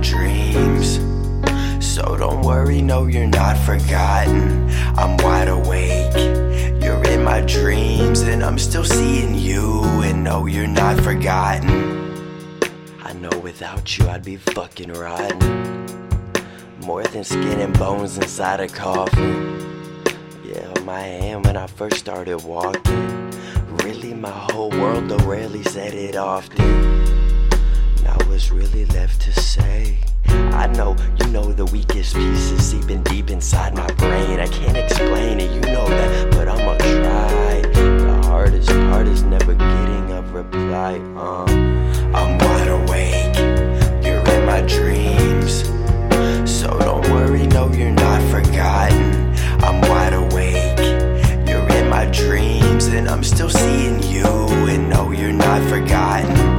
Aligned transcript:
dreams. 0.00 0.98
So 1.84 2.16
don't 2.16 2.42
worry, 2.42 2.80
no, 2.80 3.06
you're 3.06 3.26
not 3.26 3.56
forgotten. 3.58 4.70
I'm 4.96 5.16
wide 5.18 5.48
awake. 5.48 6.14
You're 6.82 7.02
in 7.08 7.24
my 7.24 7.40
dreams, 7.42 8.20
and 8.20 8.42
I'm 8.44 8.58
still 8.58 8.84
seeing 8.84 9.34
you. 9.34 9.82
And 10.02 10.22
no, 10.22 10.46
you're 10.46 10.66
not 10.66 11.00
forgotten. 11.00 11.68
I 13.02 13.12
know 13.14 13.36
without 13.40 13.98
you, 13.98 14.08
I'd 14.08 14.24
be 14.24 14.36
fucking 14.36 14.92
rotten. 14.92 15.86
More 16.80 17.02
than 17.04 17.24
skin 17.24 17.60
and 17.60 17.78
bones 17.78 18.16
inside 18.16 18.60
a 18.60 18.68
coffin. 18.68 20.04
Yeah, 20.44 20.72
my 20.84 21.00
hand 21.00 21.44
when 21.44 21.56
I 21.56 21.66
first 21.66 21.96
started 21.96 22.44
walking. 22.44 23.30
Really, 23.84 24.14
my 24.14 24.30
whole 24.30 24.70
world, 24.70 25.08
though 25.08 25.26
rarely 25.26 25.62
said 25.64 25.94
it 25.94 26.16
often. 26.16 27.27
What's 28.38 28.52
really 28.52 28.84
left 28.84 29.20
to 29.22 29.32
say? 29.32 29.98
I 30.28 30.68
know 30.68 30.94
you 31.18 31.26
know 31.32 31.52
the 31.52 31.64
weakest 31.64 32.14
pieces 32.14 32.70
seeping 32.70 33.02
deep 33.02 33.30
inside 33.30 33.74
my 33.74 33.88
brain. 33.94 34.38
I 34.38 34.46
can't 34.46 34.76
explain 34.76 35.40
it, 35.40 35.50
you 35.50 35.60
know 35.72 35.88
that, 35.88 36.30
but 36.30 36.46
I'ma 36.46 36.76
try. 36.76 37.62
The 37.72 38.20
hardest 38.26 38.68
part 38.68 39.08
is 39.08 39.24
never 39.24 39.54
getting 39.54 40.12
a 40.12 40.22
reply. 40.22 41.00
Uh, 41.16 41.46
I'm 42.14 42.38
wide 42.38 42.68
awake, 42.68 43.36
you're 44.06 44.24
in 44.36 44.46
my 44.46 44.60
dreams. 44.68 45.64
So 46.48 46.78
don't 46.78 47.10
worry, 47.10 47.44
no, 47.48 47.72
you're 47.72 47.90
not 47.90 48.22
forgotten. 48.30 49.34
I'm 49.64 49.80
wide 49.80 50.12
awake, 50.12 50.78
you're 51.48 51.68
in 51.76 51.88
my 51.90 52.06
dreams, 52.12 52.86
and 52.86 53.08
I'm 53.08 53.24
still 53.24 53.50
seeing 53.50 54.00
you. 54.04 54.26
And 54.68 54.88
no, 54.88 55.10
you're 55.10 55.32
not 55.32 55.60
forgotten. 55.68 56.57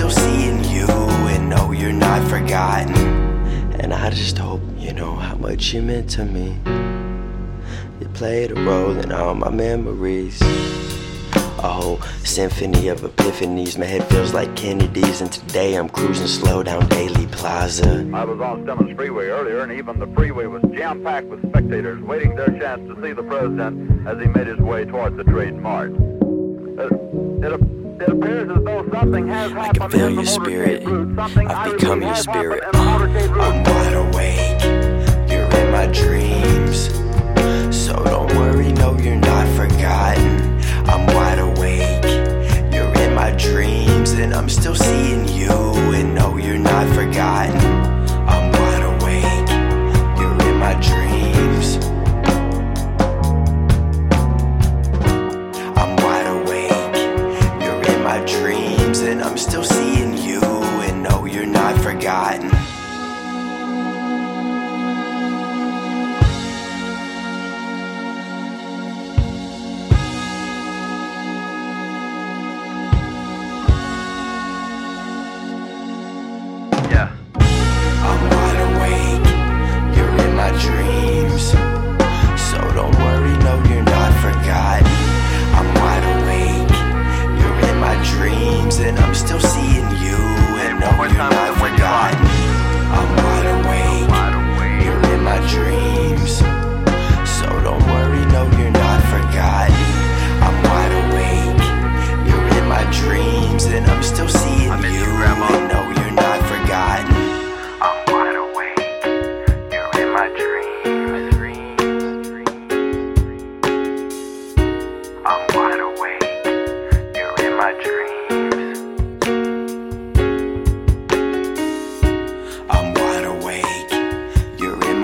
Still 0.00 0.08
seeing 0.08 0.64
you. 0.64 0.86
And 0.86 1.50
no, 1.50 1.72
you're 1.72 1.92
not 1.92 2.26
forgotten. 2.26 2.96
And 3.80 3.92
I 3.92 4.08
just 4.08 4.38
hope 4.38 4.62
you 4.78 4.94
know 4.94 5.14
how 5.14 5.34
much 5.34 5.74
you 5.74 5.82
meant 5.82 6.08
to 6.12 6.24
me. 6.24 6.56
You 8.00 8.08
played 8.14 8.52
a 8.52 8.54
role 8.54 8.98
in 8.98 9.12
all 9.12 9.34
my 9.34 9.50
memories. 9.50 10.40
A 10.40 11.68
whole 11.68 12.00
symphony 12.24 12.88
of 12.88 13.02
epiphanies. 13.02 13.76
My 13.76 13.84
head 13.84 14.08
feels 14.08 14.32
like 14.32 14.56
Kennedy's, 14.56 15.20
and 15.20 15.30
today 15.30 15.74
I'm 15.74 15.90
cruising 15.90 16.28
slow 16.28 16.62
down 16.62 16.80
Dealey 16.88 17.30
Plaza. 17.30 18.10
I 18.14 18.24
was 18.24 18.40
on 18.40 18.64
Stemmons 18.64 18.96
Freeway 18.96 19.26
earlier, 19.26 19.60
and 19.60 19.70
even 19.70 19.98
the 19.98 20.06
freeway 20.16 20.46
was 20.46 20.62
jam-packed 20.74 21.26
with 21.26 21.46
spectators 21.50 22.00
waiting 22.00 22.36
their 22.36 22.58
chance 22.58 22.80
to 22.88 22.98
see 23.02 23.12
the 23.12 23.22
president 23.22 24.08
as 24.08 24.18
he 24.18 24.28
made 24.28 24.46
his 24.46 24.60
way 24.60 24.86
towards 24.86 25.18
the 25.18 25.24
Trade 25.24 25.56
Mart. 25.56 25.92
Uh, 25.92 26.86
it, 27.44 27.52
it, 27.52 27.79
it 28.00 28.08
appears 28.08 28.50
as 28.50 28.64
though 28.64 28.88
something 28.90 29.26
has 29.28 29.52
I 29.52 29.72
can 29.72 29.90
feel 29.90 30.10
your 30.10 30.24
spirit. 30.24 30.86
I've 30.86 31.76
become 31.76 32.02
your 32.02 32.14
spirit. 32.14 32.64
happened 32.64 33.12
in 33.12 33.30
the 33.30 33.30
motorcade 33.30 33.34
route. 33.34 33.40
I'm 33.40 33.62
wide 33.64 33.94
awake. 33.94 35.30
You're 35.30 35.50
in 35.60 35.72
my 35.72 35.86
dreams. 35.86 36.88
So 37.76 38.02
don't 38.04 38.34
worry, 38.36 38.72
no, 38.72 38.96
you're 38.96 39.16
not 39.16 39.46
forgotten. 39.56 40.60
I'm 40.88 41.06
wide 41.14 41.38
awake. 41.38 42.04
You're 42.72 42.92
in 43.04 43.14
my 43.14 43.32
dreams, 43.32 44.12
and 44.12 44.34
I'm 44.34 44.48
still 44.48 44.74
seeing 44.74 44.99
and 59.02 59.22
I'm 59.22 59.38
still 59.38 59.64
seeing 59.64 60.16
you. 60.18 60.40
And 60.42 61.02
no, 61.02 61.24
you're 61.24 61.46
not 61.46 61.80
forgotten. 61.80 62.50
Yeah. 76.90 77.10
I'm 78.02 78.20
wide 78.30 78.60
awake. 78.68 79.96
You're 79.96 80.26
in 80.26 80.36
my 80.36 80.50
dreams. 80.60 80.99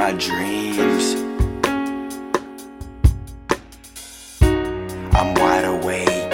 My 0.07 0.13
dreams. 0.13 1.15
I'm 5.13 5.35
wide 5.35 5.65
awake. 5.65 6.33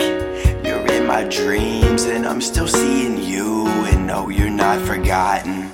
You're 0.62 0.86
in 0.92 1.06
my 1.06 1.24
dreams, 1.24 2.04
and 2.04 2.26
I'm 2.26 2.42
still 2.42 2.68
seeing 2.68 3.16
you. 3.16 3.66
And 3.66 4.06
no, 4.06 4.28
you're 4.28 4.50
not 4.50 4.82
forgotten. 4.82 5.70